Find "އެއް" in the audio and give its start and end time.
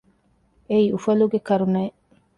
1.83-1.97